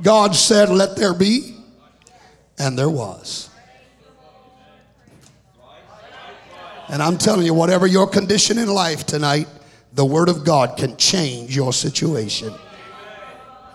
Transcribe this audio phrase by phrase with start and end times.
[0.00, 1.56] God said, Let there be,
[2.58, 3.50] and there was.
[6.88, 9.48] And I'm telling you, whatever your condition in life tonight,
[9.94, 12.52] the Word of God can change your situation.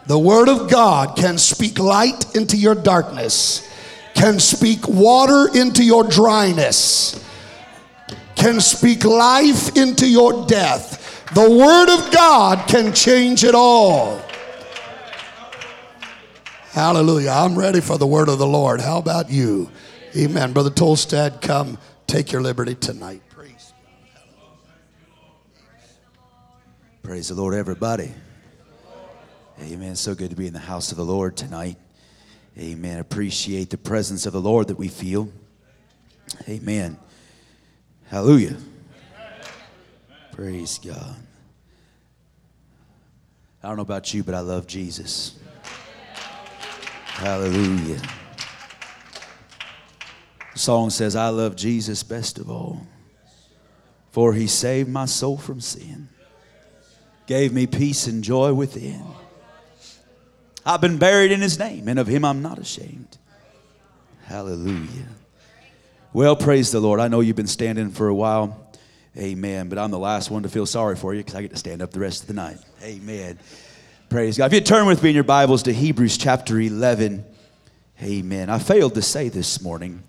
[0.07, 3.67] The Word of God can speak light into your darkness,
[4.13, 7.23] can speak water into your dryness,
[8.35, 11.25] can speak life into your death.
[11.33, 14.21] The Word of God can change it all.
[16.77, 17.31] Hallelujah.
[17.31, 18.81] I'm ready for the word of the Lord.
[18.81, 19.71] How about you?
[20.15, 20.53] Amen.
[20.53, 23.23] Brother Tolstad, come take your liberty tonight.
[23.29, 23.73] Praise.
[27.01, 28.11] Praise the Lord, everybody.
[29.59, 29.95] Amen.
[29.95, 31.77] So good to be in the house of the Lord tonight.
[32.59, 32.99] Amen.
[32.99, 35.31] Appreciate the presence of the Lord that we feel.
[36.47, 36.95] Amen.
[38.05, 38.55] Hallelujah.
[40.31, 41.15] Praise God.
[43.63, 45.39] I don't know about you, but I love Jesus.
[47.17, 47.99] Hallelujah.
[50.53, 52.85] The song says, I love Jesus best of all,
[54.11, 56.09] for he saved my soul from sin,
[57.25, 59.03] gave me peace and joy within.
[60.63, 63.17] I've been buried in his name, and of him I'm not ashamed.
[64.25, 65.07] Hallelujah.
[66.13, 66.99] Well, praise the Lord.
[66.99, 68.69] I know you've been standing for a while.
[69.17, 69.69] Amen.
[69.69, 71.81] But I'm the last one to feel sorry for you because I get to stand
[71.81, 72.57] up the rest of the night.
[72.83, 73.39] Amen.
[74.09, 74.45] Praise God.
[74.45, 77.25] If you turn with me in your Bibles to Hebrews chapter 11,
[78.01, 78.49] amen.
[78.49, 80.01] I failed to say this morning,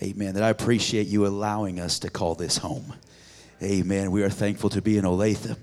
[0.00, 2.94] amen, that I appreciate you allowing us to call this home.
[3.60, 4.12] Amen.
[4.12, 5.56] We are thankful to be in Olathe.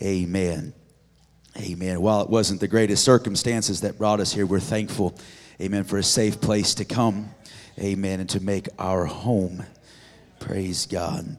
[0.00, 0.72] Amen.
[1.60, 2.00] Amen.
[2.00, 5.14] While it wasn't the greatest circumstances that brought us here, we're thankful,
[5.60, 7.28] amen, for a safe place to come,
[7.78, 9.62] amen, and to make our home.
[10.40, 11.36] Praise God.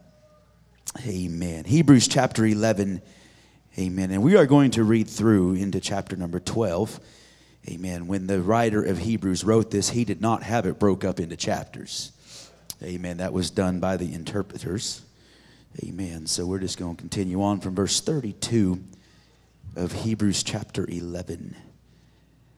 [1.08, 1.66] Amen.
[1.66, 3.02] Hebrews chapter 11
[3.78, 4.12] Amen.
[4.12, 7.00] And we are going to read through into chapter number 12.
[7.70, 8.06] Amen.
[8.06, 11.36] When the writer of Hebrews wrote this, he did not have it broke up into
[11.36, 12.12] chapters.
[12.84, 13.18] Amen.
[13.18, 15.02] That was done by the interpreters.
[15.84, 16.28] Amen.
[16.28, 18.80] So we're just going to continue on from verse 32
[19.76, 21.56] of Hebrews chapter 11.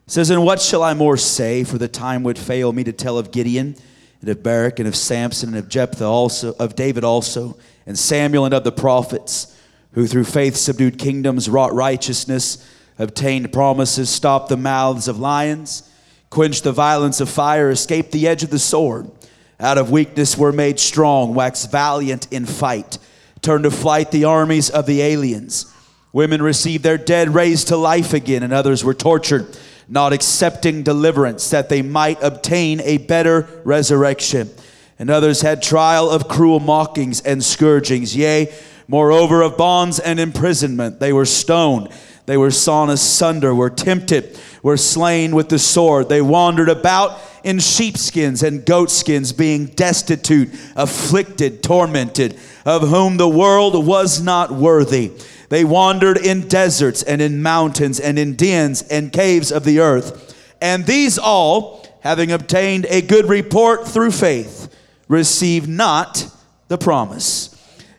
[0.06, 1.64] It says, And what shall I more say?
[1.64, 3.74] For the time would fail me to tell of Gideon
[4.20, 8.44] and of Barak and of Samson and of Jephthah also, of David also, and Samuel
[8.44, 9.55] and of the prophets
[9.96, 15.90] who through faith subdued kingdoms, wrought righteousness, obtained promises, stopped the mouths of lions,
[16.28, 19.10] quenched the violence of fire, escaped the edge of the sword.
[19.58, 22.98] Out of weakness were made strong, waxed valiant in fight,
[23.40, 25.72] turned to flight the armies of the aliens.
[26.12, 29.58] Women received their dead raised to life again, and others were tortured,
[29.88, 34.50] not accepting deliverance, that they might obtain a better resurrection.
[34.98, 38.52] And others had trial of cruel mockings and scourgings, yea,
[38.88, 41.88] Moreover, of bonds and imprisonment, they were stoned,
[42.26, 46.08] they were sawn asunder, were tempted, were slain with the sword.
[46.08, 53.86] They wandered about in sheepskins and goatskins, being destitute, afflicted, tormented, of whom the world
[53.86, 55.12] was not worthy.
[55.48, 60.34] They wandered in deserts and in mountains and in dens and caves of the earth.
[60.60, 64.72] And these all, having obtained a good report through faith,
[65.08, 66.28] received not
[66.66, 67.55] the promise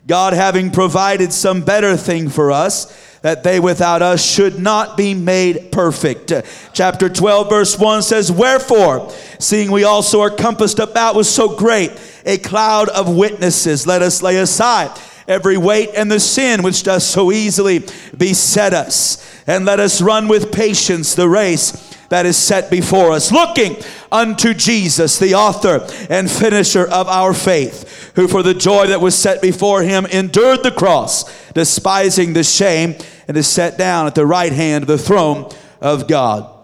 [0.08, 2.86] God having provided some better thing for us,
[3.20, 6.32] that they without us should not be made perfect.
[6.72, 11.92] Chapter 12, verse 1 says, Wherefore, seeing we also are compassed about with so great
[12.24, 14.90] a cloud of witnesses, let us lay aside
[15.26, 17.84] every weight and the sin which does so easily
[18.16, 23.30] beset us, and let us run with patience the race that is set before us,
[23.30, 23.76] looking
[24.10, 29.14] unto Jesus, the author and finisher of our faith, who for the joy that was
[29.14, 32.94] set before him endured the cross, despising the shame,
[33.26, 36.54] and is set down at the right hand of the throne of God.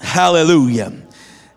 [0.00, 0.92] Hallelujah.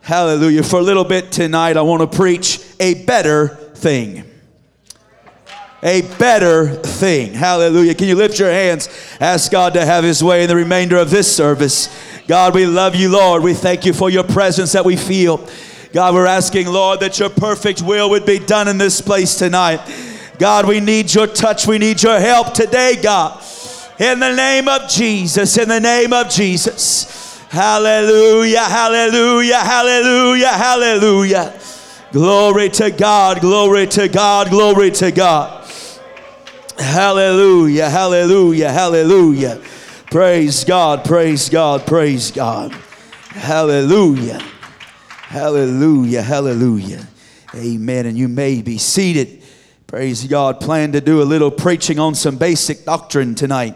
[0.02, 0.64] Hallelujah.
[0.64, 4.24] For a little bit tonight, I want to preach a better thing
[5.84, 7.34] a better thing.
[7.34, 7.94] Hallelujah.
[7.94, 8.90] Can you lift your hands?
[9.20, 11.88] Ask God to have His way in the remainder of this service.
[12.28, 13.42] God, we love you, Lord.
[13.42, 15.48] We thank you for your presence that we feel.
[15.94, 19.80] God, we're asking, Lord, that your perfect will would be done in this place tonight.
[20.38, 21.66] God, we need your touch.
[21.66, 23.42] We need your help today, God.
[23.98, 27.40] In the name of Jesus, in the name of Jesus.
[27.50, 31.60] Hallelujah, hallelujah, hallelujah, hallelujah.
[32.12, 35.66] Glory to God, glory to God, glory to God.
[36.78, 39.62] Hallelujah, hallelujah, hallelujah.
[40.10, 42.72] Praise God, praise God, praise God.
[43.32, 44.40] Hallelujah,
[45.28, 47.06] hallelujah, hallelujah.
[47.54, 48.06] Amen.
[48.06, 49.44] And you may be seated.
[49.86, 50.62] Praise God.
[50.62, 53.76] Plan to do a little preaching on some basic doctrine tonight.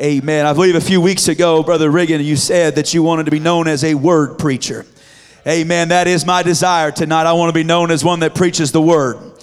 [0.00, 0.46] Amen.
[0.46, 3.40] I believe a few weeks ago, Brother Riggin, you said that you wanted to be
[3.40, 4.86] known as a word preacher.
[5.48, 5.88] Amen.
[5.88, 7.26] That is my desire tonight.
[7.26, 9.35] I want to be known as one that preaches the word.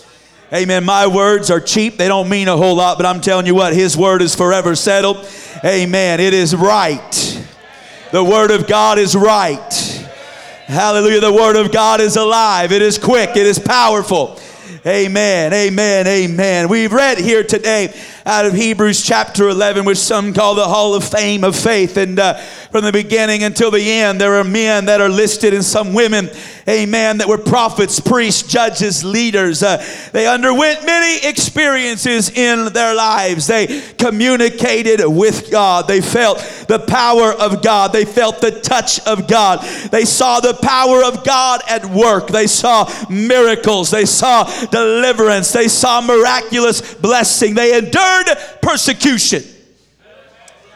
[0.54, 0.84] Amen.
[0.84, 1.98] My words are cheap.
[1.98, 4.76] They don't mean a whole lot, but I'm telling you what, His word is forever
[4.76, 5.28] settled.
[5.66, 6.20] Amen.
[6.20, 7.44] It is right.
[8.12, 9.74] The word of God is right.
[10.68, 11.22] Hallelujah.
[11.22, 12.72] The word of God is alive.
[12.72, 13.32] It is quick.
[13.32, 14.40] It is powerful.
[14.86, 15.54] Amen.
[15.54, 16.06] Amen.
[16.06, 16.70] Amen.
[16.70, 17.92] We've read here today
[18.26, 21.98] out of Hebrews chapter 11, which some call the Hall of Fame of Faith.
[21.98, 22.36] And uh,
[22.72, 26.30] from the beginning until the end, there are men that are listed and some women,
[26.68, 29.62] amen, that were prophets, priests, judges, leaders.
[29.62, 33.48] Uh, they underwent many experiences in their lives.
[33.48, 35.88] They communicated with God.
[35.90, 36.38] They felt
[36.70, 37.92] the power of God.
[37.92, 39.62] They felt the touch of God.
[39.92, 42.28] They saw the power of God at work.
[42.30, 43.92] They saw miracles.
[43.92, 45.52] They saw deliverance.
[45.52, 47.56] They saw miraculous blessing.
[47.56, 48.13] They endured
[48.62, 49.44] persecution.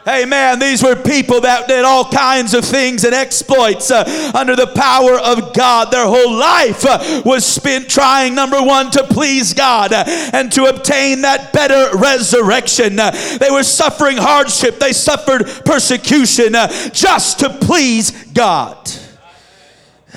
[0.07, 0.59] Amen.
[0.59, 5.19] These were people that did all kinds of things and exploits uh, under the power
[5.19, 5.91] of God.
[5.91, 10.65] Their whole life uh, was spent trying, number one, to please God uh, and to
[10.65, 12.97] obtain that better resurrection.
[12.97, 18.89] Uh, they were suffering hardship, they suffered persecution uh, just to please God.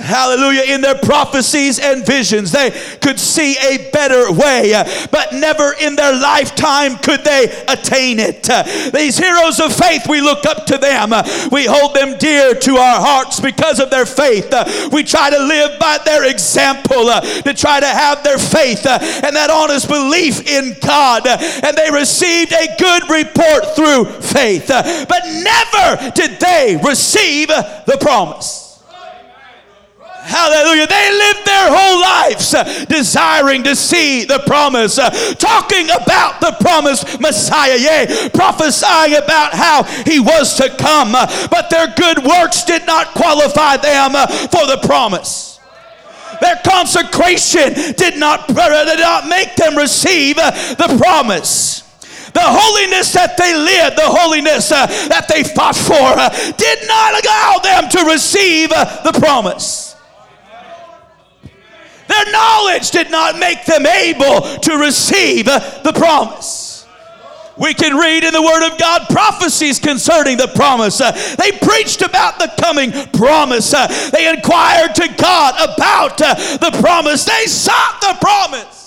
[0.01, 0.75] Hallelujah.
[0.75, 2.71] In their prophecies and visions, they
[3.01, 4.73] could see a better way,
[5.11, 8.43] but never in their lifetime could they attain it.
[8.93, 11.11] These heroes of faith, we look up to them.
[11.53, 14.53] We hold them dear to our hearts because of their faith.
[14.91, 19.51] We try to live by their example, to try to have their faith and that
[19.51, 21.27] honest belief in God.
[21.27, 28.70] And they received a good report through faith, but never did they receive the promise.
[30.31, 30.87] Hallelujah.
[30.87, 32.55] They lived their whole lives
[32.87, 34.95] desiring to see the promise,
[35.35, 41.13] talking about the promised Messiah, yea, prophesying about how he was to come.
[41.13, 44.13] But their good works did not qualify them
[44.55, 45.59] for the promise.
[46.41, 51.83] Their consecration did not, did not make them receive the promise.
[52.33, 57.25] The holiness that they lived, the holiness uh, that they fought for, uh, did not
[57.25, 59.90] allow them to receive uh, the promise.
[62.11, 66.71] Their knowledge did not make them able to receive the promise.
[67.57, 71.01] We can read in the Word of God prophecies concerning the promise.
[71.01, 73.75] Uh, they preached about the coming promise.
[73.75, 77.27] Uh, they inquired to God about uh, the promise.
[77.27, 78.80] They sought the promise.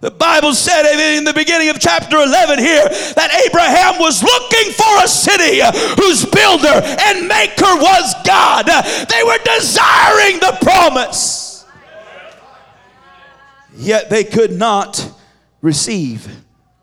[0.00, 5.04] The Bible said in the beginning of chapter 11 here that Abraham was looking for
[5.04, 5.60] a city
[6.00, 8.66] whose builder and maker was God.
[9.08, 11.66] They were desiring the promise.
[13.74, 15.12] Yet they could not
[15.62, 16.28] receive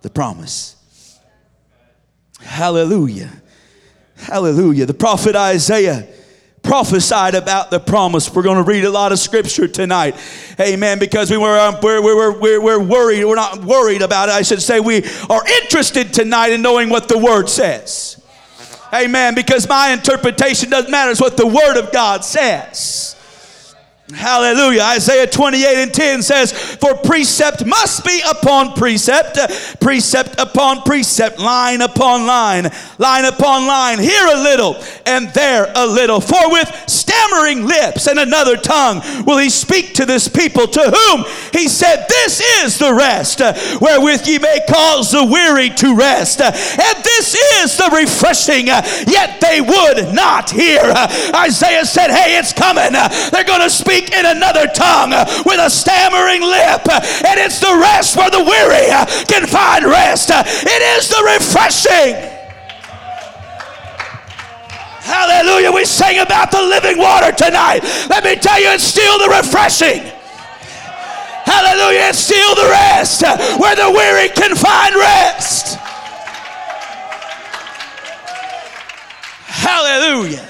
[0.02, 0.76] the promise.
[2.42, 3.32] Hallelujah.
[4.18, 4.86] Hallelujah.
[4.86, 6.06] The prophet Isaiah
[6.66, 8.34] prophesied about the promise.
[8.34, 10.16] We're going to read a lot of scripture tonight.
[10.60, 11.00] Amen.
[11.00, 13.24] Because we were, um, we're, we're, we're, we're worried.
[13.24, 14.34] We're not worried about it.
[14.34, 18.22] I should say we are interested tonight in knowing what the word says.
[18.94, 19.36] Amen.
[19.36, 21.12] Because my interpretation doesn't matter.
[21.12, 23.15] It's what the word of God says.
[24.14, 24.84] Hallelujah.
[24.84, 31.82] Isaiah 28 and 10 says, For precept must be upon precept, precept upon precept, line
[31.82, 32.70] upon line,
[33.00, 34.76] line upon line, here a little
[35.08, 36.22] and there a little.
[36.22, 41.26] For with stammering lips and another tongue will he speak to this people, to whom
[41.52, 43.40] he said, This is the rest,
[43.82, 46.42] wherewith ye may cause the weary to rest.
[46.42, 50.94] And this is the refreshing, yet they would not hear.
[51.34, 52.94] Isaiah said, Hey, it's coming.
[53.32, 55.12] They're going to speak speak in another tongue
[55.46, 56.84] with a stammering lip.
[57.24, 58.92] And it's the rest where the weary
[59.28, 60.30] can find rest.
[60.32, 62.32] It is the refreshing.
[65.00, 65.72] Hallelujah.
[65.72, 67.82] We sing about the living water tonight.
[68.10, 70.02] Let me tell you, it's still the refreshing.
[71.46, 72.10] Hallelujah.
[72.10, 73.22] It's still the rest
[73.60, 75.78] where the weary can find rest.
[79.48, 80.46] Hallelujah.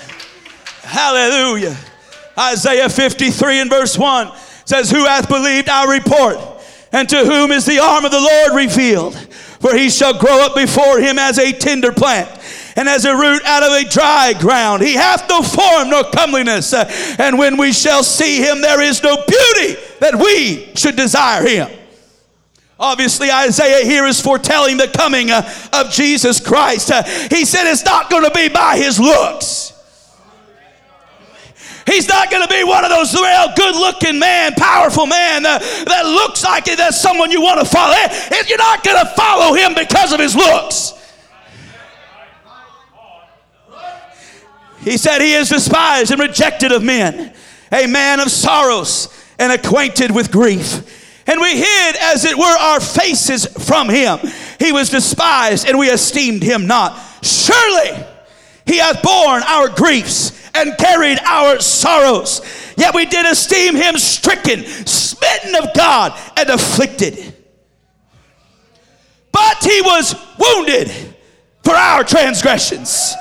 [0.84, 1.76] Hallelujah.
[2.38, 4.32] Isaiah 53 and verse 1
[4.66, 6.38] says, Who hath believed our report?
[6.92, 9.16] And to whom is the arm of the Lord revealed?
[9.16, 12.30] For he shall grow up before him as a tender plant
[12.76, 14.84] and as a root out of a dry ground.
[14.84, 16.74] He hath no form nor comeliness.
[17.20, 21.70] and when we shall see him, there is no beauty that we should desire him.
[22.78, 26.92] Obviously, Isaiah here is foretelling the coming uh, of Jesus Christ.
[26.92, 29.72] Uh, he said it's not going to be by his looks.
[31.86, 35.46] He He's not going to be one of those real good looking man, powerful man
[35.46, 37.96] uh, that looks like it, that's someone you want to follow.
[37.98, 40.94] If you're not going to follow him because of his looks.
[44.82, 47.34] He said he is despised and rejected of men,
[47.72, 51.24] a man of sorrows and acquainted with grief.
[51.28, 54.20] And we hid, as it were, our faces from him.
[54.60, 57.02] He was despised, and we esteemed him not.
[57.24, 58.06] Surely
[58.66, 62.42] he hath borne our griefs and carried our sorrows.
[62.78, 67.34] Yet we did esteem him stricken, smitten of God, and afflicted.
[69.32, 70.90] But he was wounded
[71.64, 73.14] for our transgressions,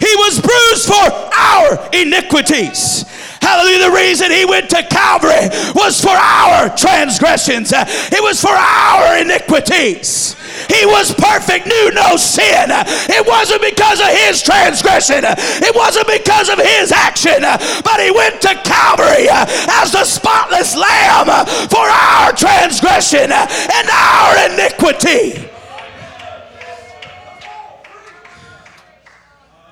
[0.00, 3.04] he was bruised for our iniquities.
[3.40, 3.90] Hallelujah.
[3.90, 10.36] The reason he went to Calvary was for our transgressions, it was for our iniquities.
[10.68, 12.68] He was perfect, knew no sin.
[13.08, 17.42] It wasn't because of his transgression, it wasn't because of his action,
[17.84, 19.46] but he went to Calvary uh,
[19.82, 21.26] as the spotless lamb
[21.68, 25.48] for our transgression and our iniquity.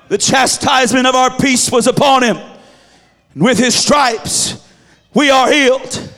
[0.09, 2.37] The chastisement of our peace was upon him
[3.33, 4.67] and with his stripes,
[5.13, 6.09] we are healed.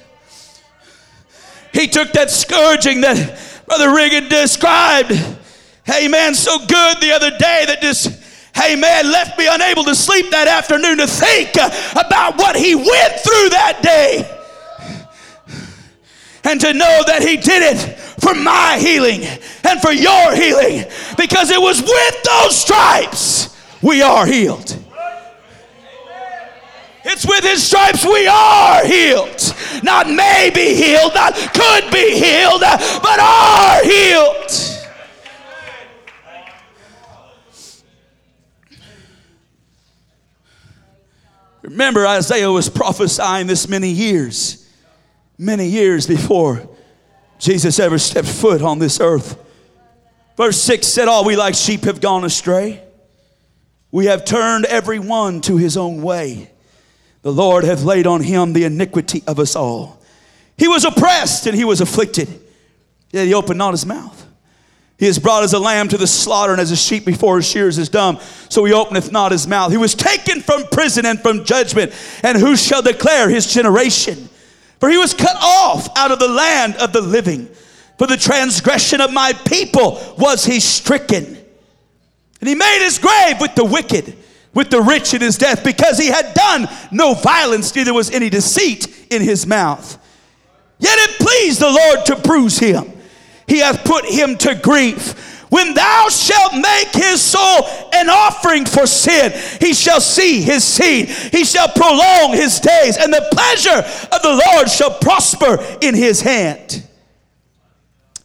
[1.73, 5.11] He took that scourging that Brother Regan described,
[5.85, 8.07] hey man, so good the other day that just,
[8.55, 11.55] hey man, left me unable to sleep that afternoon to think
[11.93, 14.29] about what he went through that day.
[16.45, 19.23] And to know that he did it for my healing
[19.63, 20.85] and for your healing
[21.17, 24.82] because it was with those stripes we are healed.
[27.05, 29.53] It's with his stripes we are healed.
[29.83, 34.51] Not may be healed, not could be healed, but are healed.
[41.61, 44.69] Remember, Isaiah was prophesying this many years,
[45.37, 46.69] many years before
[47.39, 49.37] Jesus ever stepped foot on this earth.
[50.37, 52.81] Verse 6 said, All we like sheep have gone astray.
[53.91, 56.52] We have turned every one to his own way
[57.23, 59.99] the Lord hath laid on him the iniquity of us all.
[60.57, 62.27] He was oppressed and he was afflicted,
[63.11, 64.19] yet he opened not his mouth.
[64.99, 67.47] He is brought as a lamb to the slaughter, and as a sheep before his
[67.47, 69.71] shears is dumb, so he openeth not his mouth.
[69.71, 71.91] He was taken from prison and from judgment,
[72.23, 74.29] and who shall declare his generation?
[74.79, 77.49] For he was cut off out of the land of the living.
[77.97, 81.37] For the transgression of my people was he stricken.
[82.39, 84.15] And he made his grave with the wicked
[84.53, 88.29] with the rich in his death because he had done no violence, neither was any
[88.29, 89.97] deceit in his mouth.
[90.79, 92.91] Yet it pleased the Lord to bruise him.
[93.47, 95.31] He hath put him to grief.
[95.49, 99.31] When thou shalt make his soul an offering for sin,
[99.61, 101.09] he shall see his seed.
[101.09, 103.77] He shall prolong his days, and the pleasure
[104.11, 106.87] of the Lord shall prosper in his hand.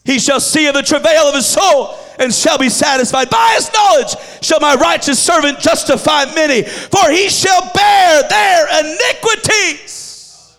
[0.04, 3.30] He shall see of the travail of his soul and shall be satisfied.
[3.30, 10.56] By his knowledge shall my righteous servant justify many, for he shall bear their iniquities.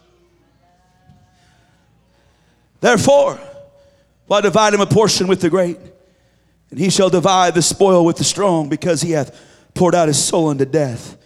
[2.81, 3.39] Therefore,
[4.27, 5.77] why divide him a portion with the great?
[6.69, 9.37] And he shall divide the spoil with the strong, because he hath
[9.73, 11.17] poured out his soul unto death.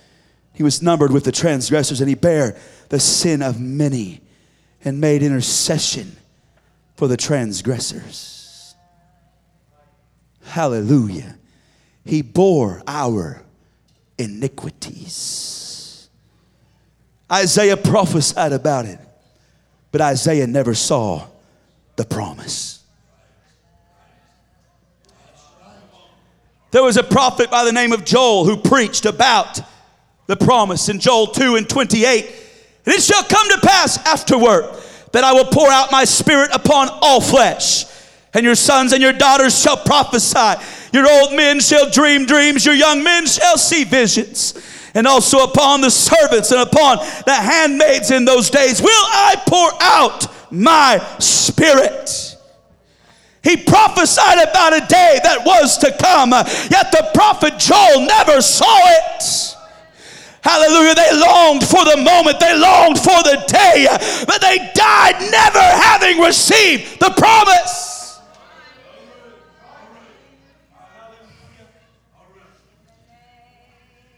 [0.54, 2.56] He was numbered with the transgressors, and he bare
[2.90, 4.22] the sin of many,
[4.86, 6.16] and made intercession
[6.96, 8.43] for the transgressors.
[10.44, 11.36] Hallelujah.
[12.06, 13.42] He bore our
[14.18, 16.10] iniquities.
[17.32, 19.00] Isaiah prophesied about it,
[19.92, 21.26] but Isaiah never saw
[21.96, 22.84] the promise.
[26.72, 29.60] There was a prophet by the name of Joel who preached about
[30.26, 32.26] the promise in Joel 2 and 28.
[32.86, 34.66] And it shall come to pass afterward
[35.12, 37.86] that I will pour out my spirit upon all flesh.
[38.34, 40.62] And your sons and your daughters shall prophesy.
[40.92, 42.66] Your old men shall dream dreams.
[42.66, 44.54] Your young men shall see visions.
[44.96, 49.72] And also upon the servants and upon the handmaids in those days will I pour
[49.82, 52.38] out my spirit.
[53.44, 58.78] He prophesied about a day that was to come, yet the prophet Joel never saw
[58.84, 59.56] it.
[60.42, 60.96] Hallelujah.
[60.96, 63.88] They longed for the moment, they longed for the day,
[64.28, 67.93] but they died never having received the promise.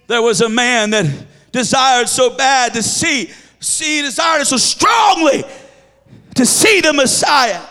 [0.07, 5.43] There was a man that desired so bad to see, see, desired so strongly
[6.35, 7.62] to see the Messiah.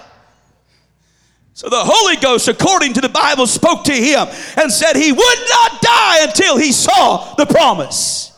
[1.52, 4.26] So the Holy Ghost, according to the Bible, spoke to him
[4.56, 8.33] and said he would not die until he saw the promise.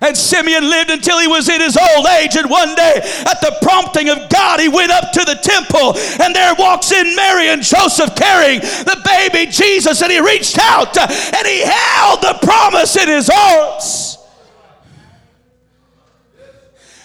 [0.00, 2.36] And Simeon lived until he was in his old age.
[2.36, 5.96] And one day, at the prompting of God, he went up to the temple.
[6.22, 10.02] And there walks in Mary and Joseph carrying the baby Jesus.
[10.02, 14.18] And he reached out uh, and he held the promise in his arms.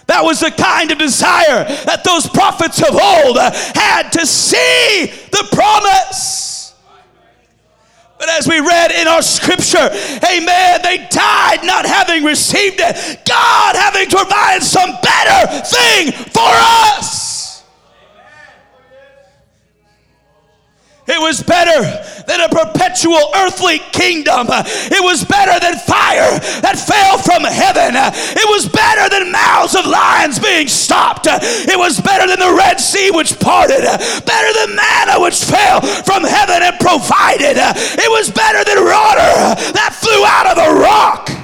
[0.08, 5.06] That was the kind of desire that those prophets of old uh, had to see
[5.32, 6.51] the promise.
[8.22, 13.76] But as we read in our scripture, amen, they died not having received it, God
[13.76, 17.64] having provided some better thing for us.
[21.08, 21.82] It was better
[22.28, 24.48] than a perpetual earthly kingdom.
[24.50, 27.96] It was better than fire that fell from heaven.
[27.98, 31.28] It was better than mouths of lions being stopped.
[31.28, 33.82] It was better than the Red Sea which parted.
[33.82, 37.58] Better than manna which fell from heaven and provided.
[37.58, 41.41] It was better than water that flew out of the rock.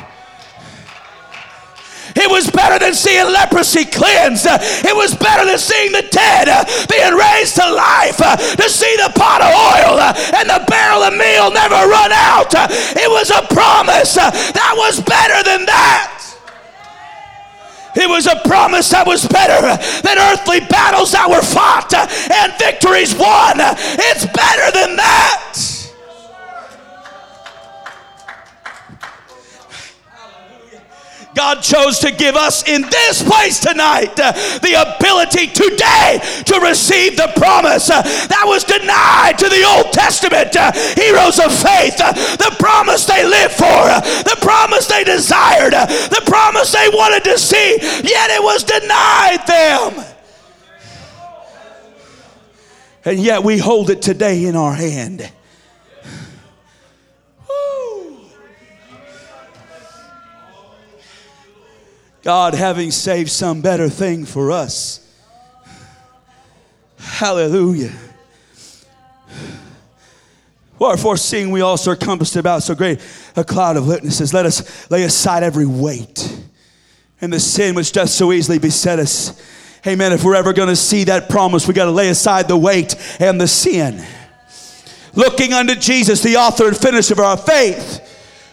[2.17, 4.47] It was better than seeing leprosy cleansed.
[4.49, 8.17] It was better than seeing the dead uh, being raised to life.
[8.17, 12.11] Uh, to see the pot of oil uh, and the barrel of meal never run
[12.11, 12.49] out.
[12.53, 16.13] It was a promise that was better than that.
[17.95, 19.61] It was a promise that was better
[20.05, 23.57] than earthly battles that were fought and victories won.
[23.57, 25.76] It's better than that.
[31.37, 37.15] God chose to give us in this place tonight uh, the ability today to receive
[37.15, 41.95] the promise uh, that was denied to the Old Testament uh, heroes of faith.
[42.41, 43.85] The promise they lived for,
[44.25, 50.05] the promise they desired, the promise they wanted to see, yet it was denied them.
[53.05, 55.31] And yet we hold it today in our hand.
[62.27, 64.99] God having saved some better thing for us.
[66.99, 67.93] Hallelujah.
[70.77, 72.99] Wherefore, seeing we also are compassed about so great
[73.37, 76.37] a cloud of witnesses, let us lay aside every weight
[77.21, 79.41] and the sin which does so easily beset us.
[79.87, 80.11] Amen.
[80.11, 82.93] If we're ever going to see that promise, we got to lay aside the weight
[83.21, 84.05] and the sin.
[85.15, 88.03] Looking unto Jesus, the author and finisher of our faith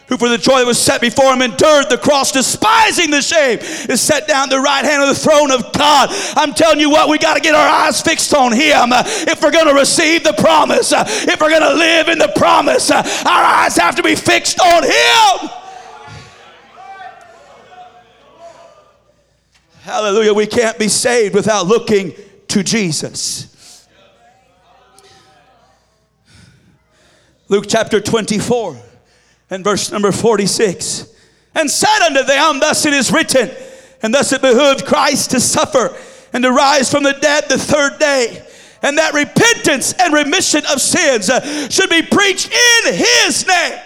[0.07, 3.57] who for the joy that was set before him endured the cross, despising the shame,
[3.89, 6.09] is set down the right hand of the throne of God.
[6.35, 9.41] I'm telling you what, we got to get our eyes fixed on him uh, if
[9.41, 12.91] we're going to receive the promise, uh, if we're going to live in the promise.
[12.91, 15.49] Uh, our eyes have to be fixed on him.
[19.81, 20.33] Hallelujah.
[20.33, 22.13] We can't be saved without looking
[22.49, 23.87] to Jesus.
[27.47, 28.81] Luke chapter 24
[29.49, 31.13] and verse number 46
[31.55, 33.49] and said unto them, Thus it is written,
[34.01, 35.95] and thus it behooved Christ to suffer
[36.33, 38.45] and to rise from the dead the third day,
[38.81, 43.79] and that repentance and remission of sins uh, should be preached in his name.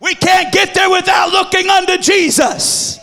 [0.00, 2.98] We can't get there without looking unto Jesus.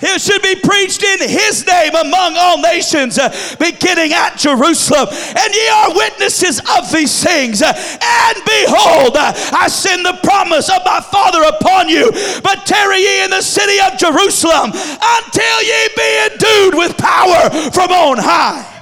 [0.00, 5.08] It should be preached in his name among all nations, uh, beginning at Jerusalem.
[5.10, 7.62] And ye are witnesses of these things.
[7.62, 12.12] Uh, and behold, uh, I send the promise of my Father upon you.
[12.42, 17.90] But tarry ye in the city of Jerusalem until ye be endued with power from
[17.90, 18.77] on high.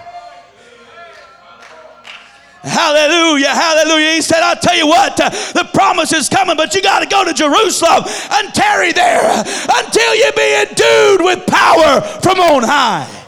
[2.66, 4.12] Hallelujah, hallelujah.
[4.12, 7.06] He said, I'll tell you what, uh, the promise is coming, but you got to
[7.06, 13.25] go to Jerusalem and tarry there until you be endued with power from on high.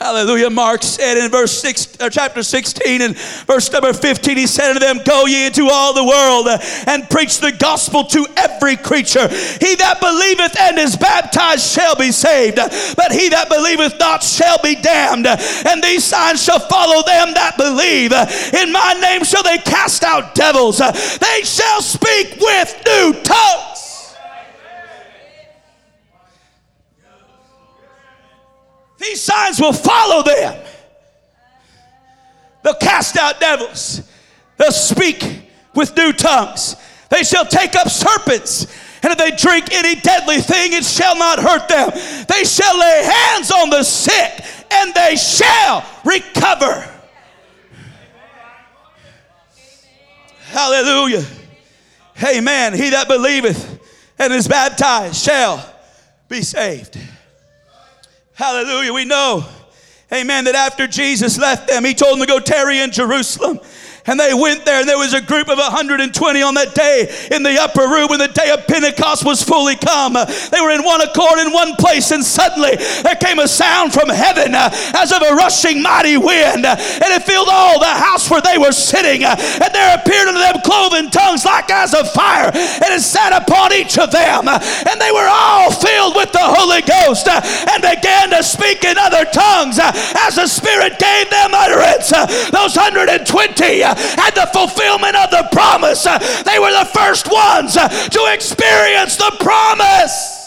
[0.00, 0.48] Hallelujah.
[0.48, 4.80] Mark said in verse 6, uh, chapter 16 and verse number 15, he said unto
[4.80, 9.28] them, Go ye into all the world uh, and preach the gospel to every creature.
[9.28, 14.56] He that believeth and is baptized shall be saved, but he that believeth not shall
[14.62, 15.26] be damned.
[15.26, 18.12] And these signs shall follow them that believe.
[18.54, 20.78] In my name shall they cast out devils.
[20.78, 23.69] They shall speak with new tongues.
[29.00, 30.62] These signs will follow them.
[32.62, 34.02] They'll cast out devils.
[34.58, 36.76] They'll speak with new tongues.
[37.08, 38.66] They shall take up serpents.
[39.02, 41.90] And if they drink any deadly thing, it shall not hurt them.
[42.28, 46.86] They shall lay hands on the sick and they shall recover.
[50.50, 51.24] Hallelujah.
[52.22, 52.74] Amen.
[52.74, 53.80] He that believeth
[54.18, 55.64] and is baptized shall
[56.28, 56.98] be saved.
[58.40, 58.94] Hallelujah.
[58.94, 59.44] We know,
[60.10, 63.60] amen, that after Jesus left them, he told them to go tarry in Jerusalem
[64.06, 67.42] And they went there, and there was a group of 120 on that day in
[67.42, 70.14] the upper room when the day of Pentecost was fully come.
[70.14, 74.08] They were in one accord in one place, and suddenly there came a sound from
[74.08, 78.40] heaven uh, as of a rushing mighty wind, and it filled all the house where
[78.40, 79.24] they were sitting.
[79.24, 81.39] And there appeared unto them cloven tongues
[81.70, 84.48] as of fire, and it sat upon each of them.
[84.48, 89.24] And they were all filled with the Holy Ghost and began to speak in other
[89.24, 92.10] tongues as the Spirit gave them utterance.
[92.50, 96.04] Those 120 at the fulfillment of the promise.
[96.04, 100.39] They were the first ones to experience the promise.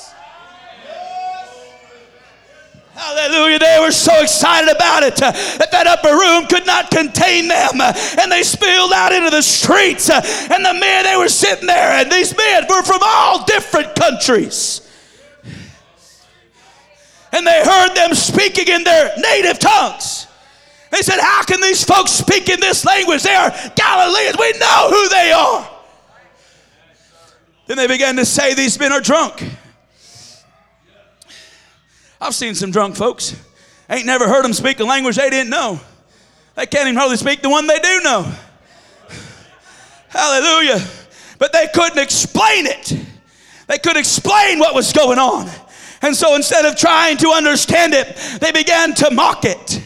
[3.03, 3.59] Hallelujah.
[3.59, 7.81] They were so excited about it uh, that that upper room could not contain them.
[7.81, 10.09] Uh, and they spilled out into the streets.
[10.09, 11.91] Uh, and the men, they were sitting there.
[11.99, 14.89] And these men were from all different countries.
[17.33, 20.27] And they heard them speaking in their native tongues.
[20.91, 23.23] They said, How can these folks speak in this language?
[23.23, 24.37] They are Galileans.
[24.39, 25.69] We know who they are.
[27.67, 29.43] Then they began to say, These men are drunk.
[32.23, 33.35] I've seen some drunk folks.
[33.89, 35.77] Ain't never heard them speak a language they didn't know.
[36.55, 38.31] They can't even hardly speak the one they do know.
[40.07, 40.81] Hallelujah.
[41.37, 42.97] But they couldn't explain it.
[43.67, 45.49] They couldn't explain what was going on.
[46.01, 49.83] And so instead of trying to understand it, they began to mock it.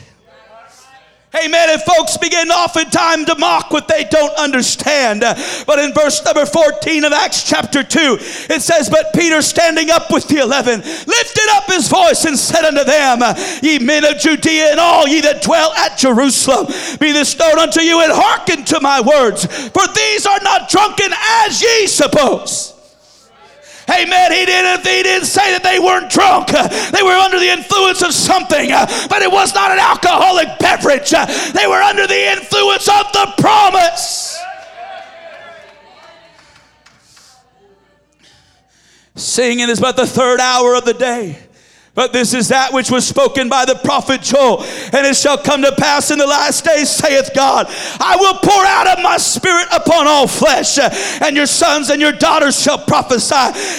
[1.44, 1.70] Amen.
[1.70, 5.22] And folks begin oftentimes to mock what they don't understand.
[5.66, 8.18] But in verse number 14 of Acts chapter 2,
[8.50, 12.66] it says, But Peter standing up with the eleven lifted up his voice and said
[12.66, 13.20] unto them,
[13.62, 16.68] Ye men of Judea and all ye that dwell at Jerusalem,
[17.00, 19.46] be this known unto you and hearken to my words.
[19.46, 21.12] For these are not drunken
[21.44, 22.77] as ye suppose.
[23.90, 24.32] Amen.
[24.32, 26.50] He didn't, he didn't say that they weren't drunk.
[26.92, 28.70] They were under the influence of something,
[29.10, 31.12] but it was not an alcoholic beverage.
[31.12, 34.38] They were under the influence of the promise.
[39.16, 41.47] Singing is but the third hour of the day.
[41.98, 44.62] But this is that which was spoken by the prophet Joel.
[44.94, 47.66] And it shall come to pass in the last days, saith God,
[48.00, 52.12] I will pour out of my spirit upon all flesh, and your sons and your
[52.12, 53.34] daughters shall prophesy,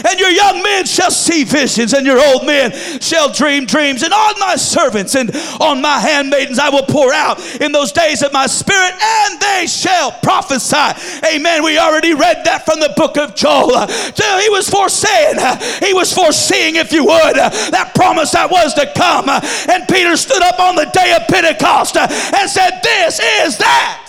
[0.05, 4.03] and your young men shall see visions, and your old men shall dream dreams.
[4.03, 8.25] And on my servants and on my handmaidens I will pour out in those days
[8.25, 11.23] of my spirit, and they shall prophesy.
[11.25, 11.63] Amen.
[11.63, 13.87] We already read that from the book of Joel.
[13.87, 15.39] He was foreseeing,
[15.87, 19.29] he was foreseeing, if you would, that promise that was to come.
[19.29, 24.09] And Peter stood up on the day of Pentecost and said, This is that.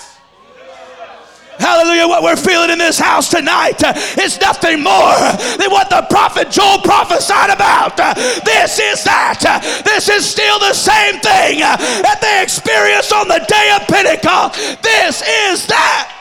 [1.60, 2.08] Hallelujah.
[2.08, 3.92] What we're feeling in this house tonight uh,
[4.24, 5.20] is nothing more
[5.60, 8.00] than what the prophet Joel prophesied about.
[8.00, 8.14] Uh,
[8.48, 9.44] this is that.
[9.44, 14.56] Uh, this is still the same thing that they experienced on the day of Pentecost.
[14.82, 16.16] This is that.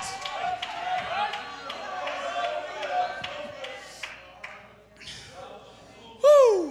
[6.21, 6.68] Woo.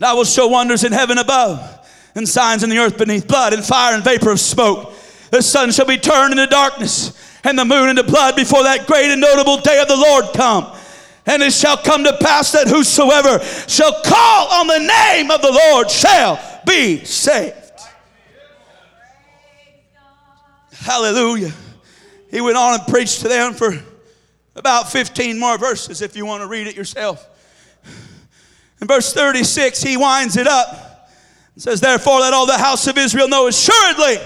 [0.00, 1.60] And I will show wonders in heaven above,
[2.14, 4.94] and signs in the earth beneath, blood and fire and vapor of smoke.
[5.30, 7.12] The sun shall be turned into darkness,
[7.44, 10.74] and the moon into blood before that great and notable day of the Lord come.
[11.26, 15.52] And it shall come to pass that whosoever shall call on the name of the
[15.52, 17.56] Lord shall be saved.
[20.72, 21.52] Hallelujah.
[22.30, 23.78] He went on and preached to them for
[24.56, 27.26] about 15 more verses if you want to read it yourself.
[28.80, 31.08] In verse 36, he winds it up
[31.54, 34.16] and says, Therefore, let all the house of Israel know assuredly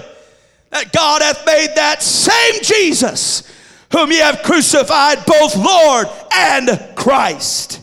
[0.71, 3.51] that God hath made that same Jesus
[3.93, 7.81] whom ye have crucified, both Lord and Christ.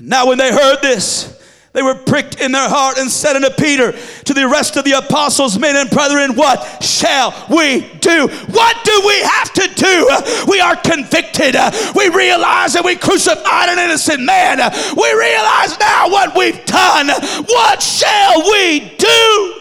[0.00, 1.37] Now, when they heard this,
[1.78, 3.92] they were pricked in their heart and said unto Peter,
[4.24, 8.26] to the rest of the apostles, men and brethren, what shall we do?
[8.26, 10.50] What do we have to do?
[10.50, 11.54] We are convicted.
[11.94, 14.58] We realize that we crucified an innocent man.
[14.58, 17.10] We realize now what we've done.
[17.46, 19.54] What shall we do?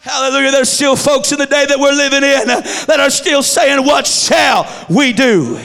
[0.00, 0.50] Hallelujah.
[0.50, 2.46] There's still folks in the day that we're living in
[2.88, 5.60] that are still saying, What shall we do?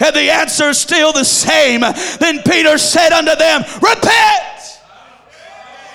[0.00, 1.80] And the answer is still the same.
[1.80, 4.80] Then Peter said unto them, Repent!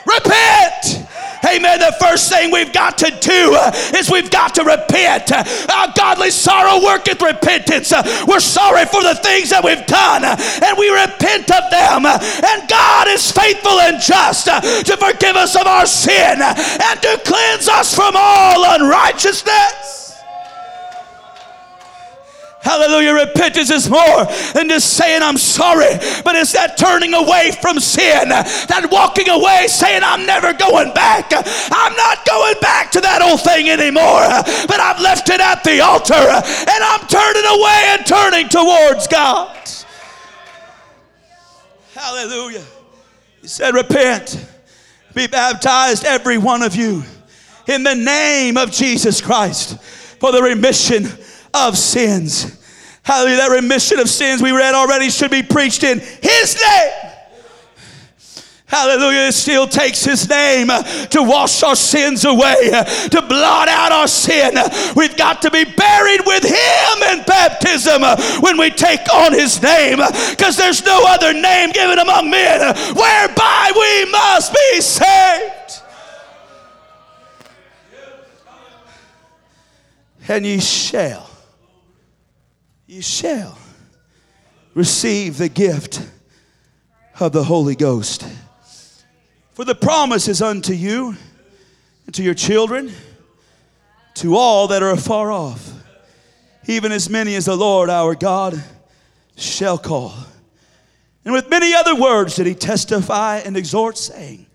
[0.06, 1.06] Repent!
[1.46, 1.80] Amen.
[1.80, 3.58] The first thing we've got to do
[3.98, 5.32] is we've got to repent.
[5.32, 7.94] Our godly sorrow worketh repentance.
[8.28, 12.06] We're sorry for the things that we've done and we repent of them.
[12.06, 17.70] And God is faithful and just to forgive us of our sin and to cleanse
[17.70, 20.05] us from all unrighteousness.
[22.66, 23.14] Hallelujah.
[23.14, 24.26] Repentance is more
[24.56, 29.68] than just saying I'm sorry, but it's that turning away from sin, that walking away
[29.68, 31.30] saying I'm never going back.
[31.32, 34.26] I'm not going back to that old thing anymore,
[34.66, 39.56] but I've left it at the altar and I'm turning away and turning towards God.
[41.94, 42.66] Hallelujah.
[43.44, 44.44] He said, Repent,
[45.14, 47.04] be baptized, every one of you,
[47.68, 49.80] in the name of Jesus Christ
[50.20, 51.06] for the remission
[51.56, 52.62] of sins.
[53.04, 53.38] Hallelujah.
[53.38, 57.12] That remission of sins we read already should be preached in His name.
[58.68, 59.28] Hallelujah.
[59.28, 62.72] It still takes His name to wash our sins away,
[63.12, 64.56] to blot out our sin.
[64.96, 68.02] We've got to be buried with Him in baptism
[68.42, 70.00] when we take on His name,
[70.32, 75.84] because there's no other name given among men whereby we must be saved.
[80.28, 81.30] And ye shall
[82.88, 83.58] you shall
[84.74, 86.08] receive the gift
[87.20, 88.28] of the Holy Ghost.
[89.54, 91.16] For the promise is unto you
[92.06, 92.92] and to your children,
[94.16, 95.74] to all that are afar off,
[96.68, 98.62] even as many as the Lord our God
[99.36, 100.14] shall call.
[101.24, 104.46] And with many other words did he testify and exhort, saying,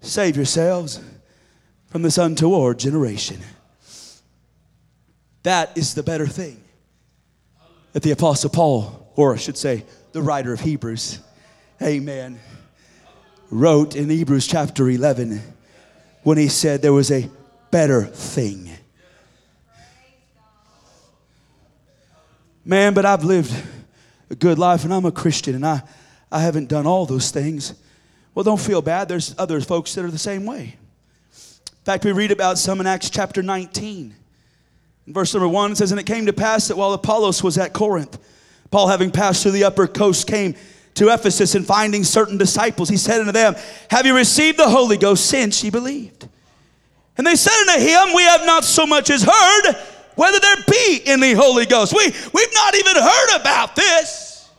[0.00, 1.00] Save yourselves
[1.88, 3.40] from this untoward generation.
[5.42, 6.62] That is the better thing
[7.92, 11.20] that the Apostle Paul, or I should say, the writer of Hebrews,
[11.82, 12.38] amen,
[13.50, 15.40] wrote in Hebrews chapter 11
[16.22, 17.28] when he said there was a
[17.70, 18.70] better thing.
[22.64, 23.54] Man, but I've lived
[24.28, 25.82] a good life and I'm a Christian and I,
[26.30, 27.74] I haven't done all those things.
[28.34, 29.08] Well, don't feel bad.
[29.08, 30.76] There's other folks that are the same way.
[31.32, 34.14] In fact, we read about some in Acts chapter 19.
[35.08, 37.56] In verse number one, it says, And it came to pass that while Apollos was
[37.56, 38.18] at Corinth,
[38.70, 40.54] Paul, having passed through the upper coast, came
[40.96, 43.56] to Ephesus and finding certain disciples, he said unto them,
[43.90, 46.28] Have you received the Holy Ghost since ye believed?
[47.16, 49.76] And they said unto him, We have not so much as heard
[50.14, 51.94] whether there be any Holy Ghost.
[51.96, 54.50] We, we've not even heard about this.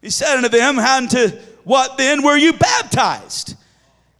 [0.00, 1.28] He said unto them, Unto
[1.64, 3.56] what then were you baptized?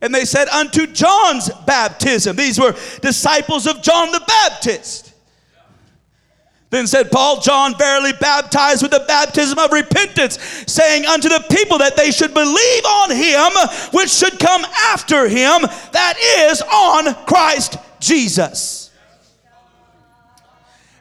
[0.00, 2.36] And they said, Unto John's baptism.
[2.36, 5.10] These were disciples of John the Baptist.
[6.70, 11.78] Then said Paul, John verily baptized with the baptism of repentance, saying unto the people
[11.78, 13.50] that they should believe on him
[13.92, 16.14] which should come after him, that
[16.48, 18.90] is, on Christ Jesus.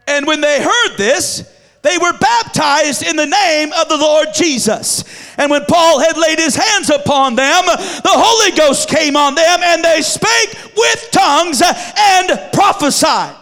[0.07, 1.47] And when they heard this,
[1.81, 5.03] they were baptized in the name of the Lord Jesus.
[5.37, 9.59] And when Paul had laid his hands upon them, the Holy Ghost came on them,
[9.63, 13.35] and they spake with tongues and prophesied.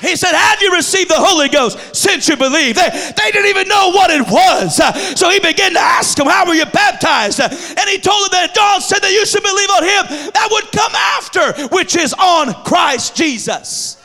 [0.00, 2.76] He said, Have you received the Holy Ghost since you believe?
[2.76, 4.76] They, they didn't even know what it was.
[5.18, 7.40] So he began to ask them, How were you baptized?
[7.40, 10.70] And he told them that God said that you should believe on him that would
[10.70, 13.96] come after, which is on Christ Jesus.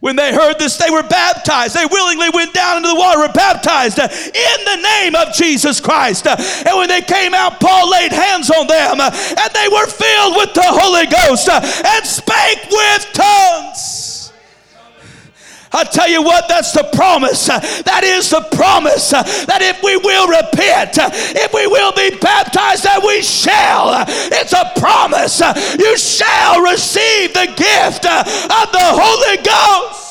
[0.00, 1.76] When they heard this, they were baptized.
[1.76, 6.26] They willingly went down into the water, were baptized in the name of Jesus Christ.
[6.26, 10.54] And when they came out, Paul laid hands on them, and they were filled with
[10.54, 14.08] the Holy Ghost and spake with tongues.
[15.72, 17.46] I tell you what, that's the promise.
[17.46, 22.98] That is the promise that if we will repent, if we will be baptized, that
[23.06, 24.02] we shall.
[24.34, 25.38] It's a promise.
[25.78, 28.02] You shall receive the gift
[28.68, 30.10] the Holy Ghost.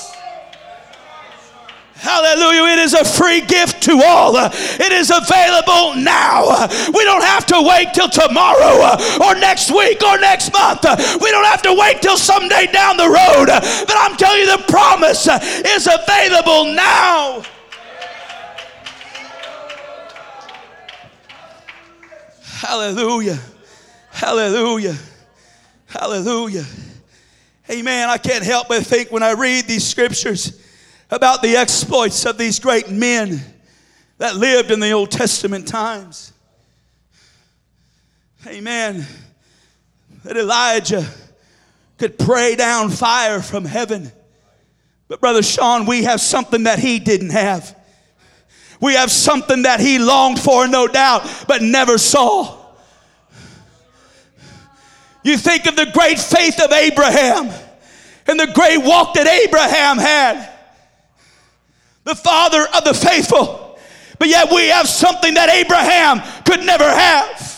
[2.00, 2.74] Hallelujah.
[2.74, 4.34] It is a free gift to all.
[4.38, 6.68] It is available now.
[6.94, 10.84] We don't have to wait till tomorrow or next week or next month.
[11.22, 13.48] We don't have to wait till someday down the road.
[13.48, 17.44] But I'm telling you, the promise is available now.
[22.42, 23.40] Hallelujah.
[24.12, 24.96] Hallelujah.
[25.88, 26.66] Hallelujah.
[27.72, 28.10] Amen.
[28.10, 30.60] I can't help but think when I read these scriptures
[31.12, 33.42] about the exploits of these great men
[34.18, 36.34] that lived in the Old Testament times.
[38.48, 39.06] Amen.
[40.24, 41.06] That Elijah
[42.00, 44.12] could pray down fire from heaven.
[45.08, 47.76] But, Brother Sean, we have something that he didn't have.
[48.82, 52.59] We have something that he longed for, no doubt, but never saw.
[55.24, 57.50] You think of the great faith of Abraham
[58.28, 60.50] and the great walk that Abraham had
[62.04, 63.78] the father of the faithful.
[64.18, 67.50] But yet we have something that Abraham could never have.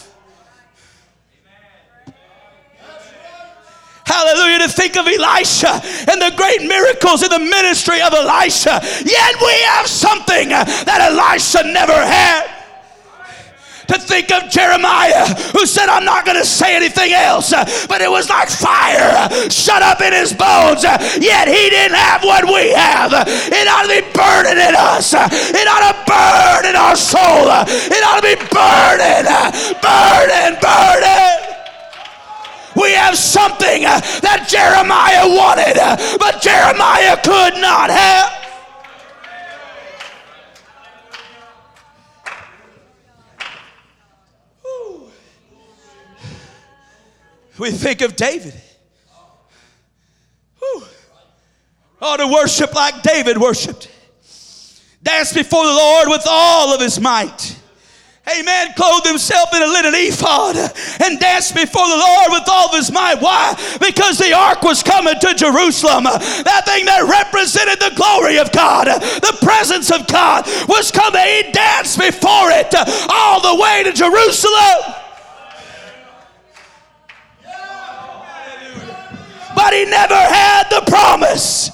[4.06, 4.60] Hallelujah.
[4.60, 5.72] To think of Elisha
[6.12, 8.82] and the great miracles in the ministry of Elisha.
[9.06, 12.61] Yet we have something that Elisha never had
[13.92, 17.52] to think of Jeremiah who said, I'm not going to say anything else.
[17.88, 20.84] But it was like fire shut up in his bones.
[20.84, 23.12] Yet he didn't have what we have.
[23.28, 25.14] It ought to be burning in us.
[25.14, 27.52] It ought to burn in our soul.
[27.68, 29.28] It ought to be burning,
[29.84, 31.52] burning, burning.
[32.76, 35.76] We have something that Jeremiah wanted,
[36.18, 38.41] but Jeremiah could not have.
[47.62, 48.56] We think of David.
[50.58, 50.84] Whew.
[52.02, 53.88] Oh, to worship like David worshiped.
[55.04, 57.56] Dance before the Lord with all of his might.
[58.36, 58.74] Amen.
[58.76, 60.56] Clothed himself in a linen ephod
[61.04, 63.22] and danced before the Lord with all of his might.
[63.22, 63.54] Why?
[63.80, 66.06] Because the ark was coming to Jerusalem.
[66.06, 71.22] That thing that represented the glory of God, the presence of God was coming.
[71.22, 72.74] He danced before it
[73.08, 75.01] all the way to Jerusalem.
[79.72, 81.72] He never had the promise.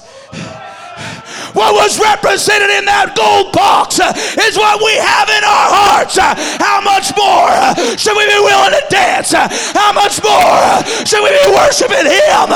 [1.58, 4.14] What was represented in that gold box uh,
[4.46, 6.14] is what we have in our hearts.
[6.14, 9.34] Uh, how much more uh, should we be willing to dance?
[9.34, 12.46] How much more should we be worshiping Him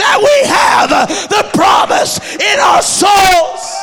[0.00, 0.90] that we have
[1.30, 3.77] the promise in our souls?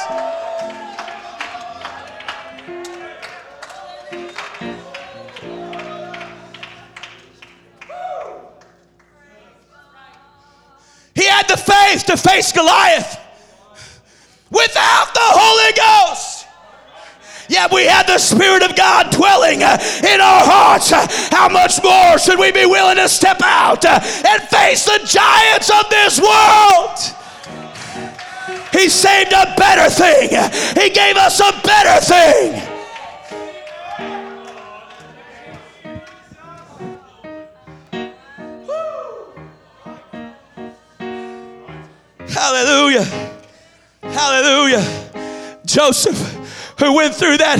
[11.15, 13.19] He had the faith to face Goliath
[14.51, 16.45] without the Holy Ghost.
[17.47, 20.91] Yet we had the Spirit of God dwelling uh, in our hearts.
[21.31, 25.69] How much more should we be willing to step out uh, and face the giants
[25.69, 26.97] of this world?
[28.73, 30.29] He saved a better thing,
[30.81, 32.74] He gave us a better thing.
[42.45, 43.05] Hallelujah.
[44.03, 45.57] Hallelujah.
[45.65, 46.15] Joseph,
[46.77, 47.57] who went through that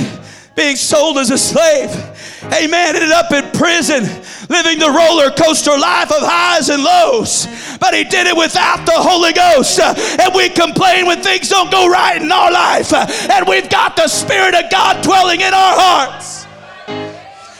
[0.54, 1.90] being sold as a slave,
[2.54, 4.04] amen, ended up in prison,
[4.48, 7.48] living the roller coaster life of highs and lows.
[7.80, 9.80] But he did it without the Holy Ghost.
[9.80, 12.92] And we complain when things don't go right in our life.
[12.94, 16.45] And we've got the Spirit of God dwelling in our hearts.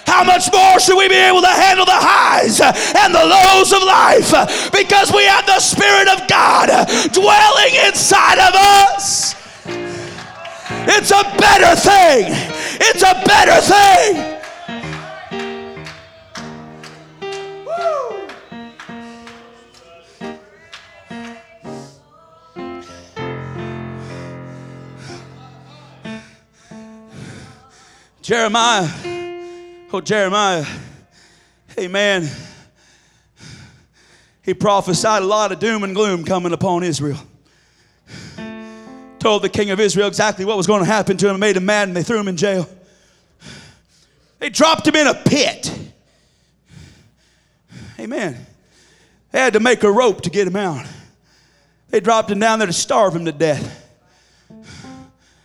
[0.06, 3.82] How much more should we be able to handle the highs and the lows of
[3.82, 6.70] life because we have the Spirit of God
[7.12, 9.34] dwelling inside of us?
[10.88, 12.26] It's a better thing.
[12.80, 14.32] It's a better thing.
[28.22, 29.15] Jeremiah
[30.04, 30.66] Jeremiah,
[31.78, 32.28] amen.
[34.42, 37.18] He prophesied a lot of doom and gloom coming upon Israel.
[39.18, 41.66] Told the king of Israel exactly what was going to happen to him, made him
[41.66, 42.68] mad, and they threw him in jail.
[44.38, 45.76] They dropped him in a pit.
[47.98, 48.46] Amen.
[49.32, 50.86] They had to make a rope to get him out.
[51.90, 53.82] They dropped him down there to starve him to death.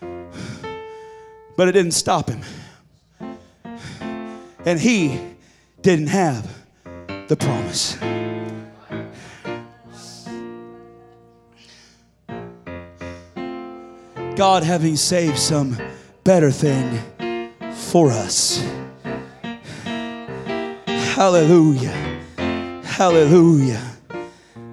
[0.01, 2.43] But it didn't stop him
[4.65, 5.19] and he
[5.81, 6.49] didn't have
[7.27, 7.97] the promise.
[14.35, 15.77] God having saved some
[16.23, 16.99] better thing
[17.73, 18.63] for us.
[20.87, 22.21] Hallelujah.
[22.83, 23.81] Hallelujah.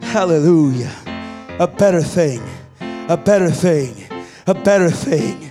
[0.00, 0.94] Hallelujah.
[1.58, 2.40] A better thing.
[3.08, 3.94] A better thing.
[4.46, 5.47] A better thing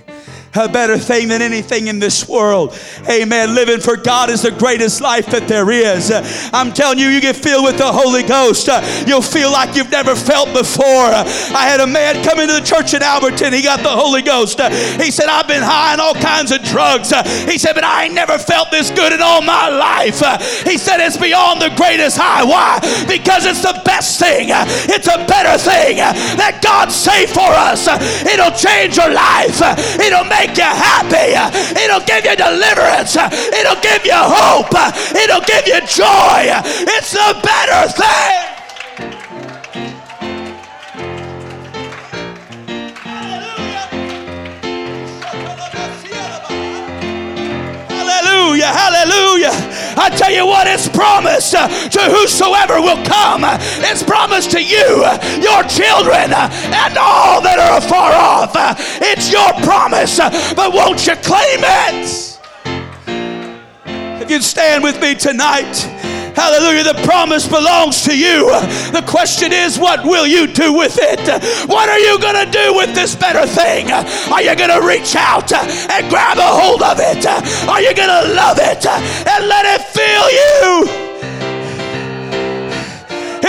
[0.54, 2.76] a better thing than anything in this world.
[3.08, 3.54] Amen.
[3.54, 6.10] Living for God is the greatest life that there is.
[6.52, 8.68] I'm telling you, you get filled with the Holy Ghost.
[8.68, 11.12] Uh, you'll feel like you've never felt before.
[11.12, 13.52] I had a man come into the church in Alberton.
[13.52, 14.60] He got the Holy Ghost.
[15.00, 17.12] He said, I've been high on all kinds of drugs.
[17.44, 20.18] He said, but I ain't never felt this good in all my life.
[20.64, 22.42] He said, it's beyond the greatest high.
[22.42, 22.80] Why?
[23.06, 24.48] Because it's the best thing.
[24.88, 25.98] It's a better thing
[26.40, 27.86] that God saved for us.
[28.24, 29.60] It'll change your life.
[30.00, 31.34] It'll make make you happy.
[31.82, 33.16] It'll give you deliverance.
[33.16, 34.72] It'll give you hope.
[35.14, 36.46] It'll give you joy.
[36.96, 38.44] It's a better thing.
[47.88, 49.67] Hallelujah, hallelujah.
[49.98, 53.42] I tell you what, it's promised to whosoever will come.
[53.82, 55.02] It's promised to you,
[55.42, 58.54] your children, and all that are afar off.
[59.02, 60.18] It's your promise,
[60.54, 62.38] but won't you claim it?
[64.22, 65.97] If you'd stand with me tonight.
[66.38, 66.84] Hallelujah.
[66.84, 68.46] The promise belongs to you.
[68.92, 71.18] The question is, what will you do with it?
[71.68, 73.90] What are you going to do with this better thing?
[73.90, 77.26] Are you going to reach out and grab a hold of it?
[77.66, 81.08] Are you going to love it and let it fill you?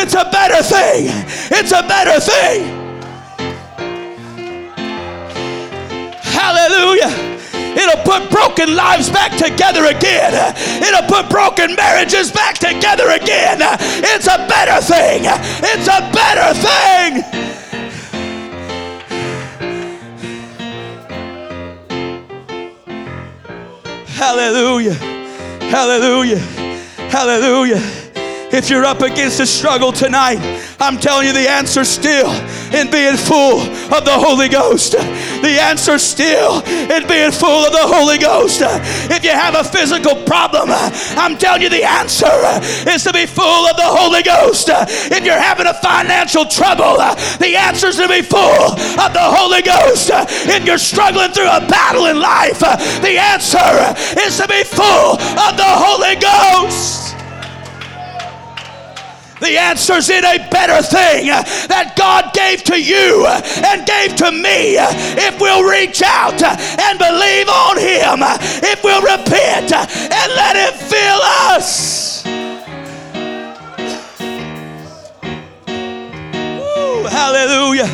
[0.01, 1.09] It's a better thing.
[1.51, 2.75] It's a better thing.
[6.23, 7.38] Hallelujah.
[7.77, 10.33] It'll put broken lives back together again.
[10.81, 13.59] It'll put broken marriages back together again.
[13.61, 15.23] It's a better thing.
[15.25, 17.23] It's a better thing.
[24.19, 24.93] Hallelujah.
[25.69, 26.39] Hallelujah.
[27.09, 27.81] Hallelujah.
[28.51, 30.39] If you're up against a struggle tonight,
[30.79, 32.29] I'm telling you the answer still
[32.73, 33.61] in being full
[33.93, 34.93] of the Holy Ghost.
[34.93, 38.61] The answer still in being full of the Holy Ghost.
[39.09, 40.69] If you have a physical problem,
[41.17, 42.31] I'm telling you the answer
[42.89, 44.69] is to be full of the Holy Ghost.
[44.69, 46.97] If you're having a financial trouble,
[47.39, 50.11] the answer is to be full of the Holy Ghost.
[50.13, 55.57] If you're struggling through a battle in life, the answer is to be full of
[55.57, 57.08] the Holy Ghost.
[59.39, 64.75] The answer's in a better thing that God gave to you and gave to me
[64.75, 68.19] if we'll reach out and believe on Him,
[68.63, 71.21] if we'll repent and let Him fill
[71.55, 72.23] us.
[77.09, 77.87] Hallelujah,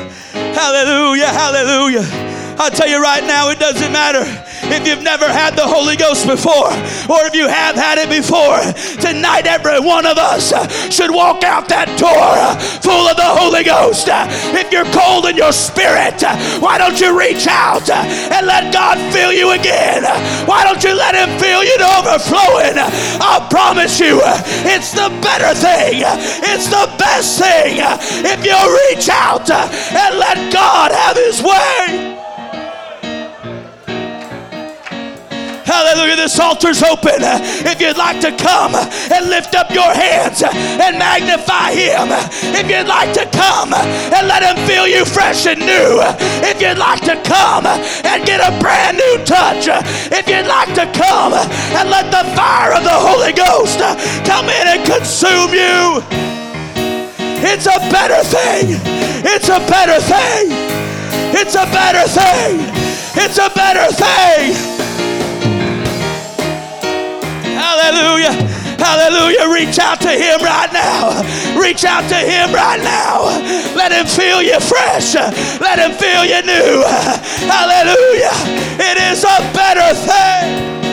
[0.53, 2.34] hallelujah, hallelujah.
[2.57, 4.23] I'll tell you right now, it doesn't matter
[4.71, 6.71] if you've never had the Holy Ghost before,
[7.11, 8.63] or if you have had it before,
[8.97, 10.55] tonight every one of us
[10.89, 14.07] should walk out that door full of the Holy Ghost.
[14.55, 16.23] If you're cold in your spirit,
[16.63, 20.03] why don't you reach out and let God fill you again?
[20.47, 22.79] Why don't you let Him fill you to overflowing?
[23.21, 24.23] I promise you,
[24.65, 26.01] it's the better thing,
[26.41, 27.83] it's the best thing
[28.23, 28.57] if you
[28.89, 32.24] reach out and let God have His way.
[35.65, 36.15] Hallelujah.
[36.15, 37.25] This altar's open.
[37.65, 42.13] If you'd like to come and lift up your hands and magnify Him,
[42.53, 46.01] if you'd like to come and let Him fill you fresh and new,
[46.45, 49.65] if you'd like to come and get a brand new touch,
[50.13, 53.81] if you'd like to come and let the fire of the Holy Ghost
[54.23, 56.05] come in and consume you,
[57.41, 58.77] it's a better thing.
[59.25, 60.53] It's a better thing.
[61.33, 62.61] It's a better thing.
[63.17, 64.75] It's a better thing.
[67.65, 68.33] Hallelujah.
[68.77, 69.49] Hallelujah.
[69.49, 71.25] Reach out to him right now.
[71.59, 73.25] Reach out to him right now.
[73.75, 75.15] Let him feel you fresh.
[75.59, 76.83] Let him feel you new.
[77.49, 78.37] Hallelujah.
[78.77, 80.84] It is a better thing.